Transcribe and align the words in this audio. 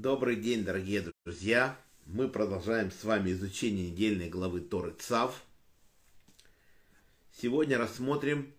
Добрый 0.00 0.36
день, 0.36 0.64
дорогие 0.64 1.12
друзья! 1.24 1.76
Мы 2.06 2.28
продолжаем 2.28 2.92
с 2.92 3.02
вами 3.02 3.32
изучение 3.32 3.90
недельной 3.90 4.28
главы 4.28 4.60
Торы 4.60 4.92
Цав. 4.92 5.42
Сегодня 7.32 7.78
рассмотрим 7.78 8.54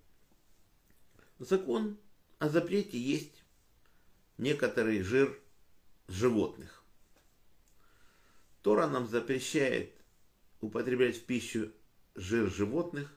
закон 1.39 1.97
о 2.39 2.49
запрете 2.49 2.99
есть 2.99 3.41
некоторый 4.37 5.01
жир 5.01 5.39
животных. 6.09 6.83
Тора 8.61 8.87
нам 8.87 9.07
запрещает 9.07 9.95
употреблять 10.59 11.15
в 11.15 11.23
пищу 11.23 11.71
жир 12.15 12.51
животных, 12.51 13.15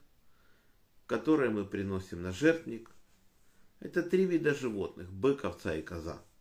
которые 1.09 1.50
мы 1.50 1.64
приносим 1.64 2.23
на 2.23 2.30
жертвник. 2.30 2.89
Это 3.80 4.00
три 4.00 4.27
вида 4.27 4.54
животных– 4.54 5.11
бык, 5.11 5.45
овца 5.45 5.75
и 5.75 5.82
коза– 5.82 6.23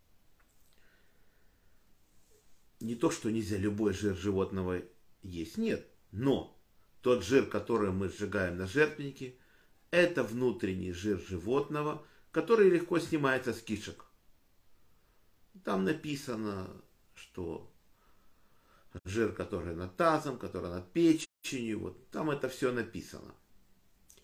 не 2.82 2.94
то, 2.94 3.10
что 3.10 3.30
нельзя 3.30 3.56
любой 3.56 3.92
жир 3.92 4.16
животного 4.16 4.82
есть, 5.22 5.56
нет. 5.56 5.86
Но 6.10 6.58
тот 7.00 7.24
жир, 7.24 7.46
который 7.46 7.92
мы 7.92 8.08
сжигаем 8.08 8.56
на 8.56 8.66
жертвеннике, 8.66 9.36
это 9.90 10.22
внутренний 10.22 10.92
жир 10.92 11.18
животного, 11.18 12.04
который 12.30 12.70
легко 12.70 12.98
снимается 12.98 13.52
с 13.52 13.60
кишек. 13.62 14.04
Там 15.64 15.84
написано, 15.84 16.70
что 17.14 17.70
жир, 19.04 19.32
который 19.32 19.74
над 19.74 19.96
тазом, 19.96 20.38
который 20.38 20.70
над 20.70 20.90
печенью, 20.92 21.80
вот 21.80 22.10
там 22.10 22.30
это 22.30 22.48
все 22.48 22.72
написано. 22.72 23.34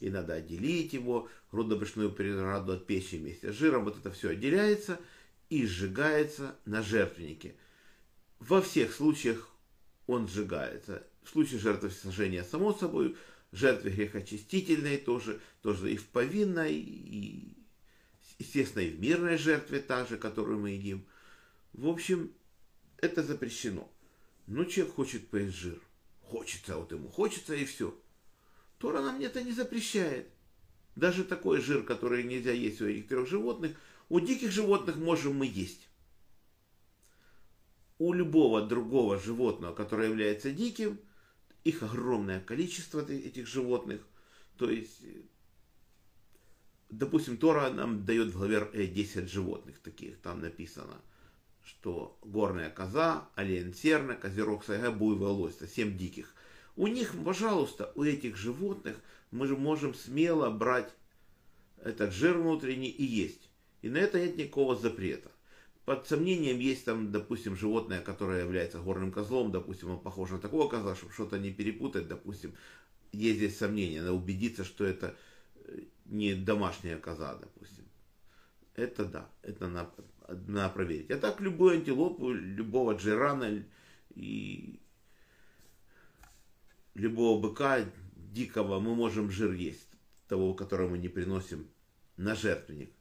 И 0.00 0.10
надо 0.10 0.34
отделить 0.34 0.92
его, 0.92 1.28
грудно-брюшную 1.50 2.12
преграду 2.12 2.72
от 2.72 2.86
печени 2.86 3.20
вместе 3.20 3.52
с 3.52 3.56
жиром. 3.56 3.84
Вот 3.84 3.98
это 3.98 4.10
все 4.12 4.30
отделяется 4.30 5.00
и 5.48 5.66
сжигается 5.66 6.56
на 6.64 6.82
жертвеннике– 6.82 7.54
во 8.40 8.62
всех 8.62 8.92
случаях 8.92 9.48
он 10.06 10.28
сжигается. 10.28 11.06
В 11.22 11.30
случае 11.30 11.60
жертвосожжения, 11.60 12.42
само 12.42 12.72
собой, 12.72 13.16
жертвы 13.52 13.90
грехочистительной 13.90 14.98
тоже, 14.98 15.40
тоже 15.62 15.92
и 15.92 15.96
в 15.96 16.06
повинной, 16.06 16.74
и, 16.74 17.56
естественно, 18.38 18.82
и 18.82 18.90
в 18.90 19.00
мирной 19.00 19.36
жертве 19.36 19.80
та 19.80 20.06
же, 20.06 20.16
которую 20.16 20.58
мы 20.58 20.70
едим. 20.70 21.06
В 21.72 21.88
общем, 21.88 22.32
это 22.96 23.22
запрещено. 23.22 23.90
Но 24.46 24.64
человек 24.64 24.94
хочет 24.94 25.28
поесть 25.28 25.56
жир. 25.56 25.80
Хочется, 26.22 26.76
вот 26.76 26.92
ему 26.92 27.08
хочется 27.08 27.54
и 27.54 27.64
все. 27.64 27.94
Тора 28.78 29.02
нам 29.02 29.20
это 29.20 29.42
не 29.42 29.52
запрещает. 29.52 30.28
Даже 30.96 31.24
такой 31.24 31.60
жир, 31.60 31.82
который 31.82 32.24
нельзя 32.24 32.52
есть 32.52 32.80
у 32.80 32.86
этих 32.86 33.08
трех 33.08 33.28
животных, 33.28 33.76
у 34.08 34.20
диких 34.20 34.50
животных 34.50 34.96
можем 34.96 35.36
мы 35.36 35.46
есть 35.46 35.87
у 37.98 38.12
любого 38.12 38.62
другого 38.62 39.18
животного, 39.18 39.74
которое 39.74 40.08
является 40.08 40.50
диким, 40.52 41.00
их 41.64 41.82
огромное 41.82 42.40
количество 42.40 43.00
этих 43.00 43.46
животных. 43.46 44.06
То 44.56 44.70
есть, 44.70 45.02
допустим, 46.90 47.36
Тора 47.36 47.70
нам 47.70 48.04
дает 48.04 48.28
в 48.28 48.38
главе 48.38 48.86
10 48.86 49.28
животных 49.28 49.78
таких. 49.80 50.18
Там 50.20 50.40
написано, 50.40 51.00
что 51.64 52.18
горная 52.22 52.70
коза, 52.70 53.28
олень 53.34 53.74
серна, 53.74 54.14
козерог 54.14 54.64
сайга, 54.64 54.90
буйвол 54.90 55.42
лось. 55.42 55.56
Это 55.56 55.66
7 55.66 55.96
диких. 55.96 56.34
У 56.76 56.86
них, 56.86 57.14
пожалуйста, 57.24 57.92
у 57.96 58.04
этих 58.04 58.36
животных 58.36 58.96
мы 59.32 59.48
же 59.48 59.56
можем 59.56 59.94
смело 59.94 60.50
брать 60.50 60.94
этот 61.82 62.12
жир 62.12 62.38
внутренний 62.38 62.90
и 62.90 63.04
есть. 63.04 63.50
И 63.82 63.88
на 63.88 63.98
это 63.98 64.20
нет 64.20 64.36
никакого 64.36 64.76
запрета 64.76 65.30
под 65.88 66.06
сомнением 66.06 66.58
есть 66.58 66.84
там, 66.84 67.10
допустим, 67.10 67.56
животное, 67.56 68.02
которое 68.02 68.42
является 68.44 68.78
горным 68.78 69.10
козлом, 69.10 69.50
допустим, 69.50 69.90
он 69.90 69.98
похож 69.98 70.28
на 70.28 70.38
такого 70.38 70.68
козла, 70.68 70.94
чтобы 70.94 71.14
что-то 71.14 71.38
не 71.38 71.50
перепутать, 71.50 72.08
допустим, 72.08 72.52
есть 73.10 73.38
здесь 73.38 73.56
сомнения, 73.56 74.00
надо 74.00 74.12
убедиться, 74.12 74.64
что 74.64 74.84
это 74.84 75.16
э, 75.54 75.80
не 76.04 76.34
домашняя 76.34 76.98
коза, 76.98 77.36
допустим. 77.36 77.84
Это 78.74 79.06
да, 79.06 79.30
это 79.40 79.66
надо, 79.68 79.90
надо 80.46 80.74
проверить. 80.74 81.10
А 81.10 81.16
так 81.16 81.40
любую 81.40 81.78
антилопу, 81.78 82.32
любого 82.32 82.92
джирана 82.92 83.64
и 84.14 84.80
любого 86.92 87.40
быка 87.40 87.86
дикого 88.14 88.78
мы 88.78 88.94
можем 88.94 89.30
жир 89.30 89.54
есть, 89.54 89.88
того, 90.28 90.52
которого 90.52 90.90
мы 90.90 90.98
не 90.98 91.08
приносим 91.08 91.66
на 92.18 92.34
жертвенник. 92.34 92.92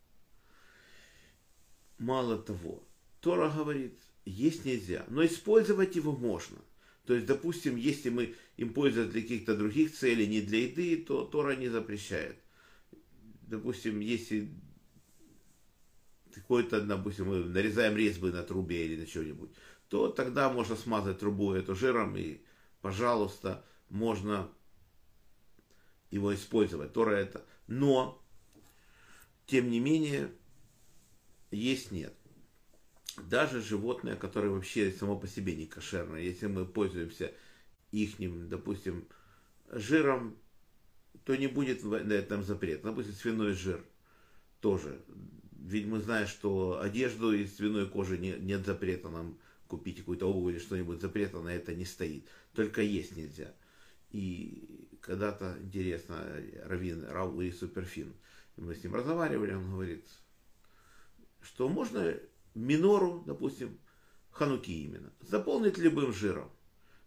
Мало 1.97 2.37
того, 2.37 2.83
Тора 3.21 3.49
говорит, 3.49 3.99
есть 4.25 4.65
нельзя, 4.65 5.05
но 5.09 5.25
использовать 5.25 5.95
его 5.95 6.11
можно. 6.11 6.57
То 7.05 7.15
есть, 7.15 7.25
допустим, 7.25 7.75
если 7.77 8.09
мы 8.09 8.35
им 8.57 8.73
пользуемся 8.73 9.11
для 9.11 9.21
каких-то 9.21 9.55
других 9.55 9.93
целей, 9.95 10.27
не 10.27 10.41
для 10.41 10.63
еды, 10.63 10.97
то 10.97 11.23
Тора 11.23 11.55
не 11.55 11.69
запрещает. 11.69 12.37
Допустим, 13.43 14.01
если 14.01 14.51
какой-то, 16.33 16.81
допустим, 16.81 17.29
мы 17.29 17.45
нарезаем 17.45 17.95
резьбы 17.95 18.31
на 18.31 18.43
трубе 18.43 18.85
или 18.85 18.99
на 18.99 19.07
что-нибудь, 19.07 19.51
то 19.89 20.09
тогда 20.09 20.51
можно 20.51 20.75
смазать 20.75 21.19
трубу 21.19 21.53
эту 21.53 21.75
жиром 21.75 22.15
и, 22.17 22.41
пожалуйста, 22.81 23.65
можно 23.89 24.49
его 26.11 26.33
использовать. 26.35 26.93
Тора 26.93 27.11
это. 27.11 27.45
Но, 27.67 28.21
тем 29.45 29.71
не 29.71 29.79
менее, 29.79 30.29
есть 31.51 31.91
нет. 31.91 32.13
Даже 33.29 33.61
животное, 33.61 34.15
которое 34.15 34.49
вообще 34.49 34.91
само 34.91 35.17
по 35.17 35.27
себе 35.27 35.55
не 35.55 35.65
кошерное, 35.65 36.21
если 36.21 36.47
мы 36.47 36.65
пользуемся 36.65 37.33
ихним, 37.91 38.47
допустим, 38.47 39.07
жиром, 39.69 40.37
то 41.23 41.35
не 41.35 41.47
будет 41.47 41.83
на 41.83 42.13
этом 42.13 42.43
запрет. 42.43 42.83
Допустим, 42.83 43.13
свиной 43.13 43.53
жир 43.53 43.83
тоже. 44.61 45.01
Ведь 45.59 45.87
мы 45.87 45.99
знаем, 45.99 46.27
что 46.27 46.79
одежду 46.79 47.33
из 47.33 47.55
свиной 47.55 47.89
кожи 47.89 48.17
не, 48.17 48.33
нет 48.33 48.65
запрета 48.65 49.09
нам 49.09 49.37
купить 49.67 49.97
какую-то 49.97 50.29
обувь 50.29 50.53
или 50.53 50.59
что-нибудь, 50.59 51.01
запрета 51.01 51.39
на 51.39 51.49
это 51.49 51.73
не 51.75 51.85
стоит. 51.85 52.27
Только 52.53 52.81
есть 52.81 53.17
нельзя. 53.17 53.53
И 54.11 54.87
когда-то, 55.01 55.57
интересно, 55.61 56.25
Равин 56.63 57.03
Раули 57.03 57.51
Суперфин, 57.51 58.13
мы 58.55 58.73
с 58.75 58.83
ним 58.83 58.95
разговаривали, 58.95 59.53
он 59.53 59.71
говорит, 59.71 60.05
что 61.41 61.69
можно 61.69 62.15
минору, 62.55 63.23
допустим, 63.25 63.79
хануки 64.31 64.71
именно, 64.71 65.11
заполнить 65.21 65.77
любым 65.77 66.13
жиром. 66.13 66.49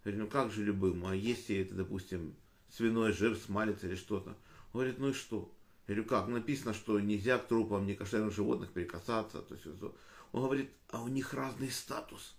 Я 0.05 0.13
говорю, 0.13 0.25
ну 0.25 0.31
как 0.31 0.51
же 0.53 0.65
любым, 0.65 1.07
а 1.07 1.15
если 1.15 1.57
это, 1.57 1.75
допустим, 1.75 2.35
свиной 2.69 3.13
жир, 3.13 3.37
смалец 3.37 3.83
или 3.85 3.95
что-то? 3.95 4.31
Он 4.73 4.81
говорит, 4.81 4.99
ну 4.99 5.11
и 5.11 5.13
что? 5.13 5.53
Я 5.87 5.95
говорю, 5.95 6.09
как? 6.09 6.29
Написано, 6.29 6.73
что 6.73 7.01
нельзя 7.01 7.39
к 7.39 7.49
трупам 7.49 7.87
некошерных 7.87 8.33
животных 8.33 8.71
прикасаться. 8.71 9.43
То 9.43 9.55
есть, 9.55 9.67
он 9.67 10.43
говорит, 10.43 10.71
а 10.91 11.03
у 11.03 11.09
них 11.09 11.35
разный 11.35 11.71
статус. 11.71 12.37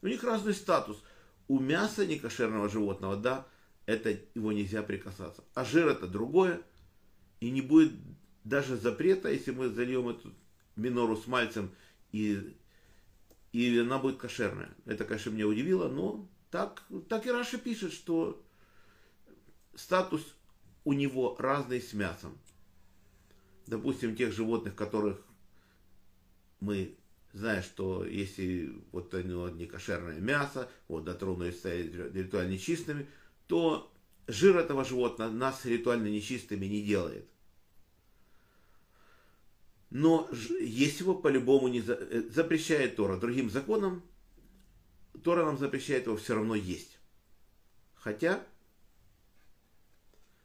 У 0.00 0.06
них 0.06 0.22
разный 0.22 0.54
статус. 0.54 1.02
У 1.48 1.58
мяса 1.58 2.06
некошерного 2.06 2.68
животного, 2.68 3.16
да, 3.16 3.46
это 3.86 4.16
его 4.34 4.52
нельзя 4.52 4.82
прикасаться. 4.82 5.42
А 5.54 5.64
жир 5.64 5.88
это 5.88 6.06
другое. 6.06 6.62
И 7.40 7.50
не 7.50 7.62
будет 7.62 7.92
даже 8.44 8.76
запрета, 8.76 9.30
если 9.30 9.50
мы 9.50 9.68
зальем 9.70 10.08
эту 10.08 10.32
минору 10.78 11.16
с 11.16 11.26
мальцем, 11.26 11.70
и, 12.12 12.56
и 13.52 13.78
она 13.78 13.98
будет 13.98 14.18
кошерная. 14.18 14.70
Это, 14.86 15.04
конечно, 15.04 15.30
меня 15.30 15.46
удивило, 15.46 15.88
но 15.88 16.28
так, 16.50 16.84
так 17.08 17.26
и 17.26 17.30
Раша 17.30 17.58
пишет, 17.58 17.92
что 17.92 18.42
статус 19.74 20.22
у 20.84 20.92
него 20.92 21.36
разный 21.38 21.80
с 21.80 21.92
мясом. 21.92 22.38
Допустим, 23.66 24.16
тех 24.16 24.32
животных, 24.32 24.74
которых 24.74 25.20
мы 26.60 26.96
знаем, 27.32 27.62
что 27.62 28.04
если 28.04 28.72
вот 28.92 29.12
они 29.14 29.34
вот 29.34 29.54
не 29.54 29.66
кошерное 29.66 30.18
мясо, 30.18 30.70
вот 30.88 31.04
дотронулись 31.04 31.62
ритуально 31.64 32.52
нечистыми, 32.52 33.06
то 33.46 33.92
жир 34.26 34.56
этого 34.56 34.84
животного 34.84 35.30
нас 35.30 35.64
ритуально 35.64 36.08
нечистыми 36.08 36.66
не 36.66 36.82
делает. 36.82 37.28
Но 39.90 40.28
есть 40.60 41.00
его 41.00 41.14
по-любому 41.14 41.68
не 41.68 41.80
за... 41.80 41.94
Э, 41.94 42.22
запрещает 42.30 42.96
Тора 42.96 43.16
другим 43.16 43.50
законом, 43.50 44.02
Тора 45.24 45.44
нам 45.44 45.58
запрещает 45.58 46.06
его 46.06 46.16
все 46.16 46.34
равно 46.34 46.54
есть. 46.54 46.98
Хотя, 47.94 48.44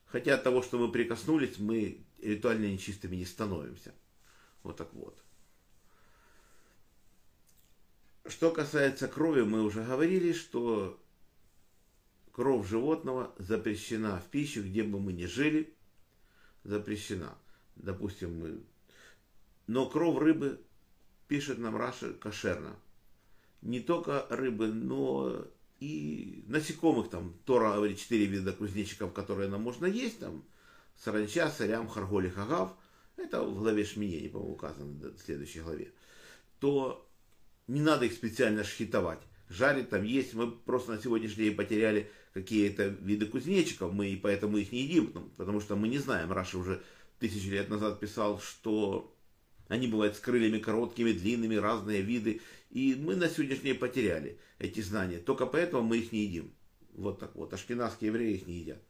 хотя 0.05 0.35
от 0.35 0.43
того, 0.43 0.61
что 0.61 0.79
мы 0.79 0.91
прикоснулись, 0.91 1.59
мы 1.59 2.05
ритуально 2.21 2.65
нечистыми 2.65 3.15
не 3.17 3.25
становимся. 3.25 3.93
Вот 4.63 4.77
так 4.77 4.93
вот. 4.93 5.21
Что 8.25 8.51
касается 8.51 9.09
крови, 9.09 9.41
мы 9.41 9.63
уже 9.63 9.83
говорили, 9.83 10.31
что 10.31 10.99
кровь 12.31 12.67
животного 12.67 13.35
запрещена 13.37 14.19
в 14.19 14.29
пищу, 14.29 14.63
где 14.63 14.83
бы 14.83 14.99
мы 14.99 15.11
ни 15.11 15.25
жили, 15.25 15.73
запрещена. 16.63 17.37
Допустим, 17.75 18.39
мы 18.39 18.63
но 19.67 19.89
кровь 19.89 20.17
рыбы, 20.19 20.61
пишет 21.27 21.57
нам 21.57 21.75
Раши, 21.75 22.13
кошерна. 22.13 22.75
не 23.61 23.79
только 23.79 24.25
рыбы, 24.29 24.67
но 24.67 25.47
и 25.83 26.43
насекомых. 26.47 27.09
Там 27.09 27.33
Тора 27.45 27.75
говорит 27.75 27.99
четыре 27.99 28.25
вида 28.25 28.53
кузнечиков, 28.53 29.13
которые 29.13 29.49
нам 29.49 29.61
можно 29.61 29.85
есть. 29.85 30.19
Там 30.19 30.43
саранча, 30.97 31.49
סלעם, 31.49 31.87
חרגול, 31.87 32.29
חגב. 32.29 32.73
Это 33.17 33.43
в 33.43 33.59
главе 33.59 33.83
Шмини, 33.83 34.29
по-моему, 34.29 34.53
указано 34.53 35.09
в 35.09 35.19
следующей 35.19 35.61
главе. 35.61 35.91
То 36.59 37.07
не 37.67 37.81
надо 37.81 38.05
их 38.05 38.13
специально 38.13 38.63
шхитовать. 38.63 39.19
Жарить 39.49 39.89
там 39.89 40.03
есть. 40.03 40.33
Мы 40.33 40.51
просто 40.51 40.93
на 40.93 41.01
сегодняшний 41.01 41.45
день 41.45 41.55
потеряли 41.55 42.09
какие-то 42.33 42.87
виды 42.87 43.25
кузнечиков. 43.25 43.93
Мы 43.93 44.07
и 44.09 44.15
поэтому 44.15 44.57
их 44.57 44.71
не 44.71 44.83
едим. 44.83 45.31
Потому 45.37 45.59
что 45.59 45.75
мы 45.75 45.89
не 45.89 45.99
знаем. 45.99 46.31
Раши 46.31 46.57
уже 46.57 46.81
тысячи 47.19 47.47
лет 47.47 47.69
назад 47.69 47.99
писал, 47.99 48.39
что 48.39 49.12
они 49.73 49.87
бывают 49.87 50.15
с 50.15 50.19
крыльями 50.19 50.59
короткими, 50.59 51.11
длинными, 51.11 51.55
разные 51.55 52.03
виды. 52.03 52.41
И 52.69 52.95
мы 52.95 53.15
на 53.15 53.27
сегодняшний 53.27 53.71
день 53.71 53.79
потеряли 53.79 54.37
эти 54.59 54.81
знания. 54.81 55.17
Только 55.17 55.47
поэтому 55.47 55.81
мы 55.81 55.97
их 55.97 56.11
не 56.11 56.25
едим. 56.25 56.53
Вот 56.93 57.19
так 57.19 57.35
вот. 57.35 57.53
Ашкенадские 57.53 58.09
евреи 58.09 58.35
их 58.35 58.45
не 58.45 58.59
едят. 58.59 58.83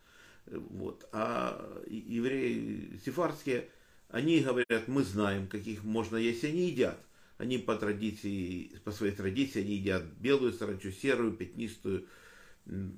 Вот. 0.45 1.07
А 1.13 1.81
евреи 1.87 2.99
сефардские, 3.05 3.69
они 4.09 4.41
говорят, 4.41 4.89
мы 4.89 5.03
знаем, 5.03 5.47
каких 5.47 5.85
можно 5.85 6.17
есть, 6.17 6.43
они 6.43 6.67
едят. 6.67 6.99
Они 7.37 7.57
по 7.57 7.75
традиции, 7.77 8.69
по 8.83 8.91
своей 8.91 9.13
традиции, 9.13 9.61
они 9.61 9.75
едят 9.75 10.03
белую 10.19 10.51
саранчу, 10.51 10.91
серую, 10.91 11.31
пятнистую 11.31 12.07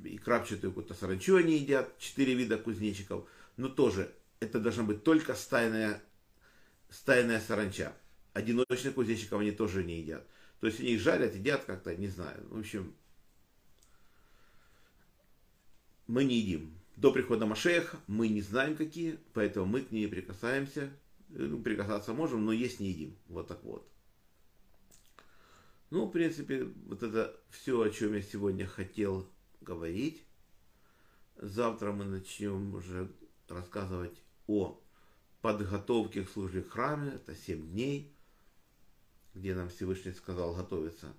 и 0.03 0.17
крапчатую 0.17 0.71
какую-то 0.71 0.95
саранчу 0.95 1.35
они 1.35 1.59
едят. 1.59 1.95
Четыре 1.99 2.33
вида 2.33 2.57
кузнечиков. 2.57 3.29
Но 3.57 3.69
тоже 3.69 4.11
это 4.39 4.59
должна 4.59 4.83
быть 4.83 5.03
только 5.03 5.35
стайная, 5.35 6.01
стайная 6.89 7.39
саранча. 7.39 7.93
Одиночных 8.33 8.95
кузнечиков 8.95 9.39
они 9.41 9.51
тоже 9.51 9.83
не 9.83 9.99
едят. 9.99 10.27
То 10.59 10.67
есть 10.67 10.79
они 10.79 10.93
их 10.93 11.01
жарят, 11.01 11.35
едят 11.35 11.65
как-то, 11.65 11.95
не 11.95 12.07
знаю. 12.07 12.45
В 12.49 12.59
общем, 12.59 12.93
мы 16.07 16.23
не 16.23 16.37
едим. 16.37 16.73
До 16.95 17.11
прихода 17.11 17.45
Машеха 17.45 17.97
мы 18.07 18.29
не 18.29 18.41
знаем 18.41 18.75
какие, 18.75 19.19
поэтому 19.33 19.65
мы 19.65 19.81
к 19.81 19.91
ней 19.91 20.07
прикасаемся. 20.07 20.91
Ну, 21.29 21.61
прикасаться 21.61 22.13
можем, 22.13 22.45
но 22.45 22.51
есть 22.51 22.79
не 22.79 22.89
едим. 22.89 23.17
Вот 23.27 23.47
так 23.47 23.63
вот. 23.63 23.87
Ну, 25.89 26.05
в 26.05 26.11
принципе, 26.11 26.63
вот 26.87 27.03
это 27.03 27.35
все, 27.49 27.81
о 27.81 27.89
чем 27.89 28.13
я 28.13 28.21
сегодня 28.21 28.65
хотел 28.65 29.29
говорить. 29.61 30.23
Завтра 31.37 31.91
мы 31.91 32.05
начнем 32.05 32.73
уже 32.73 33.11
рассказывать 33.47 34.17
о 34.47 34.81
подготовке 35.45 36.23
к 36.23 36.29
службе 36.31 36.63
в 36.63 36.69
храме. 36.71 37.11
Это 37.13 37.35
7 37.35 37.69
дней, 37.69 38.11
где 39.35 39.53
нам 39.53 39.69
Всевышний 39.69 40.11
сказал 40.13 40.55
готовиться 40.55 41.13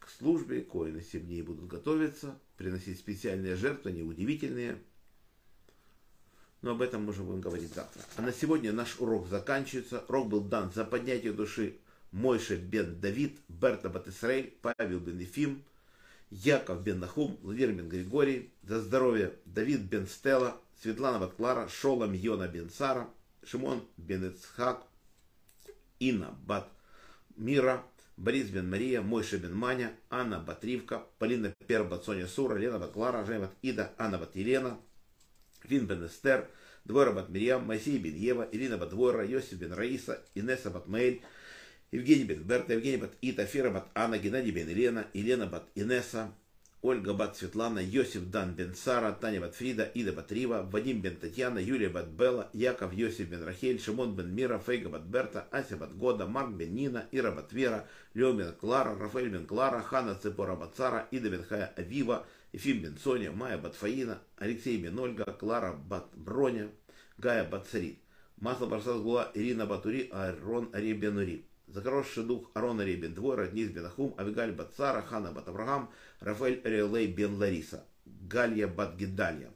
к 0.00 0.08
службе. 0.08 0.62
Коины 0.62 1.00
7 1.00 1.24
дней 1.24 1.42
будут 1.42 1.68
готовиться, 1.68 2.36
приносить 2.56 2.98
специальные 2.98 3.54
жертвы, 3.54 3.92
неудивительные. 3.92 4.82
Но 6.62 6.72
об 6.72 6.82
этом 6.82 7.04
мы 7.04 7.10
уже 7.10 7.22
будем 7.22 7.40
говорить 7.40 7.72
завтра. 7.72 8.02
А 8.16 8.22
на 8.22 8.32
сегодня 8.32 8.72
наш 8.72 8.98
урок 8.98 9.28
заканчивается. 9.28 10.04
Урок 10.08 10.30
был 10.30 10.40
дан 10.40 10.72
за 10.72 10.84
поднятие 10.84 11.32
души 11.32 11.76
Мойше 12.10 12.56
бен 12.56 12.98
Давид, 13.00 13.38
Берта 13.48 13.88
Батисраэль, 13.88 14.52
Павел 14.62 14.98
бен 14.98 15.20
Ефим, 15.20 15.62
Яков 16.30 16.82
бен 16.82 16.98
Нахум, 16.98 17.38
Владимир 17.42 17.74
бен 17.74 17.88
Григорий, 17.88 18.50
за 18.64 18.80
здоровье 18.80 19.32
Давид 19.44 19.82
бен 19.82 20.08
Стела, 20.08 20.60
Светлана 20.82 21.20
бат 21.20 21.34
Клара, 21.34 21.68
Шолом 21.68 22.14
Йона 22.14 22.48
бен 22.48 22.68
Сара, 22.68 23.08
Шимон 23.46 23.82
бен 23.98 24.24
Ицхак, 24.24 24.82
Инна 26.00 26.30
бат 26.46 26.70
Мира, 27.36 27.82
Борис 28.16 28.50
бен 28.50 28.68
Мария, 28.68 29.02
Мойша 29.02 29.38
бен 29.38 29.54
Маня, 29.54 29.92
Анна 30.10 30.38
бат 30.38 30.64
Ривка, 30.64 31.02
Полина 31.18 31.52
Пер 31.66 31.84
бат 31.84 32.04
Соня 32.04 32.28
Сура, 32.28 32.58
Лена 32.58 32.78
бат 32.78 32.92
Клара, 32.92 33.50
Ида, 33.62 33.92
Анна 33.98 34.18
бат 34.18 34.36
Елена, 34.36 34.78
Фин 35.68 35.86
бен 35.86 36.06
Эстер, 36.06 36.48
Двойра 36.84 37.12
бат 37.12 37.28
Мирьям, 37.28 37.66
Моисей 37.66 37.98
бен 37.98 38.14
Ева, 38.14 38.48
Ирина 38.52 38.78
бат 38.78 38.90
Двойра, 38.90 39.24
Йосиф 39.24 39.58
бен 39.58 39.72
Раиса, 39.72 40.22
Инесса 40.34 40.70
бат 40.70 40.86
Мэйль, 40.86 41.22
Евгений 41.92 42.24
бен 42.24 42.42
Берта, 42.42 42.74
Евгений 42.74 42.98
бат 42.98 43.12
Ита, 43.22 43.46
Фира 43.46 43.70
бат 43.70 43.88
Анна, 43.94 44.18
Геннадий 44.18 44.52
бен 44.52 44.68
Елена, 44.68 45.06
Елена 45.14 45.46
бат 45.46 45.68
Инесса, 45.74 46.32
Ольга 46.86 47.14
бат 47.14 47.36
Светлана, 47.36 47.80
Йосиф 47.82 48.22
дан 48.24 48.52
бен 48.54 48.74
Сара, 48.74 49.12
Таня 49.20 49.40
бат 49.40 49.54
Фрида, 49.54 49.90
Ида 49.94 50.12
бат 50.12 50.32
Рива, 50.32 50.62
Вадим 50.72 51.00
бен 51.00 51.16
Татьяна, 51.16 51.62
Юлия 51.62 51.90
бат 51.90 52.08
Белла, 52.08 52.48
Яков 52.52 52.92
Йосиф 52.92 53.28
бен 53.28 53.42
Рахель, 53.42 53.80
Шимон 53.80 54.14
бен 54.14 54.34
Мира, 54.34 54.58
Фейга 54.58 54.90
бат 54.90 55.06
Берта, 55.06 55.46
Ася 55.50 55.76
бат 55.76 55.96
Года, 55.96 56.26
Марк 56.26 56.56
бен 56.56 56.74
Нина, 56.74 57.06
Ира 57.10 57.32
бат 57.32 57.52
Вера, 57.52 57.86
Лео 58.14 58.52
Клара, 58.60 58.94
Рафаэль 59.00 59.30
бен 59.30 59.46
Клара, 59.46 59.80
Хана 59.80 60.14
Цепора 60.14 60.56
бат 60.56 60.76
Сара, 60.76 61.08
Ида 61.10 61.30
бен 61.30 61.42
Хая 61.42 61.72
Авива, 61.78 62.26
Ефим 62.52 62.82
бен 62.82 62.98
Соня, 62.98 63.32
Майя 63.32 63.56
бат 63.56 63.74
Фаина, 63.74 64.18
Алексей 64.36 64.76
бен 64.76 64.98
Ольга, 64.98 65.24
Клара 65.24 65.72
бат 65.72 66.10
Броня, 66.14 66.68
Гая 67.18 67.48
бат 67.48 67.66
Сарит, 67.66 67.98
Масло 68.38 68.66
Барсас 68.66 69.00
Ирина 69.34 69.64
Батури, 69.64 70.10
Арон 70.12 70.68
Ари 70.74 70.92
бен 70.92 71.18
Ури. 71.74 71.82
За 71.82 71.82
хороший 71.82 72.24
дух 72.24 72.50
Арона 72.54 72.84
Ребен 72.84 73.14
Двора, 73.14 73.48
Низ 73.48 73.70
бен 73.70 73.86
Ахум, 73.86 74.14
Авигаль 74.18 74.52
бат 74.52 74.72
Сара, 74.76 75.02
Хана 75.02 75.32
бат 75.32 75.48
Авраам, 75.48 75.90
Рафаэль 76.20 76.60
Релей 76.64 77.06
бен 77.06 77.36
Лариса, 77.36 77.84
Галья 78.04 78.68
бат 78.68 78.96
Гедалья, 78.96 79.50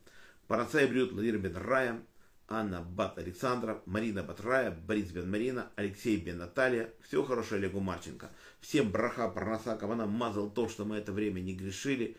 Парацай 0.47 0.87
Брют 0.87 1.12
Владимир 1.12 1.38
бен 1.38 1.56
Рая, 1.56 2.00
Анна 2.49 2.81
бат 2.81 3.19
Александра, 3.19 3.82
Марина 3.87 4.23
бат 4.23 4.41
Рая, 4.41 4.70
Борис 4.70 5.11
бен 5.11 5.31
Марина, 5.31 5.70
Алексей 5.76 6.17
бен 6.17 6.38
Наталья. 6.38 6.91
Всего 7.03 7.23
хорошего 7.25 7.56
Олегу 7.56 7.81
Марченко. 7.81 8.31
Всем 8.61 8.91
браха, 8.91 9.29
парнаса, 9.29 9.76
Кавана 9.76 10.06
мазал 10.06 10.50
то, 10.50 10.69
что 10.69 10.85
мы 10.85 10.97
это 10.97 11.12
время 11.12 11.41
не 11.41 11.55
грешили, 11.55 12.17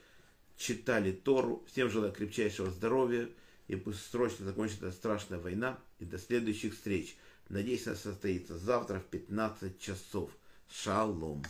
читали 0.56 1.12
Тору. 1.12 1.64
Всем 1.68 1.90
желаю 1.90 2.14
крепчайшего 2.14 2.70
здоровья. 2.70 3.28
И 3.68 3.76
пусть 3.76 4.12
срочно 4.12 4.46
закончится 4.46 4.92
страшная 4.92 5.40
война. 5.40 5.80
И 6.00 6.06
до 6.06 6.20
следующих 6.20 6.74
встреч. 6.76 7.18
Надеюсь, 7.50 7.88
она 7.88 7.96
состоится 7.96 8.58
завтра 8.58 9.00
в 9.00 9.06
15 9.06 9.80
часов. 9.80 10.30
Шалом. 10.70 11.44